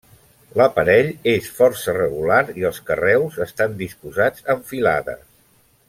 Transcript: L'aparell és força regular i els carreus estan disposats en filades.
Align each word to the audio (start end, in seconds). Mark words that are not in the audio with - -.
L'aparell 0.59 1.09
és 1.33 1.49
força 1.59 1.95
regular 1.99 2.39
i 2.61 2.65
els 2.71 2.79
carreus 2.89 3.39
estan 3.47 3.77
disposats 3.85 4.51
en 4.57 4.65
filades. 4.73 5.23